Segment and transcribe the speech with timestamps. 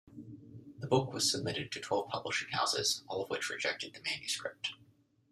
[0.79, 4.71] The book was submitted to twelve publishing houses, all of which rejected the manuscript.